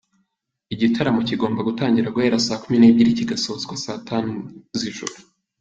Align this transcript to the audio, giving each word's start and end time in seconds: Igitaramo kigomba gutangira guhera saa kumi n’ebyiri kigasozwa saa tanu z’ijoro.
Igitaramo 0.73 1.21
kigomba 1.29 1.65
gutangira 1.67 2.13
guhera 2.15 2.43
saa 2.45 2.61
kumi 2.61 2.77
n’ebyiri 2.79 3.17
kigasozwa 3.19 3.73
saa 3.83 4.01
tanu 4.09 4.31
z’ijoro. 4.79 5.15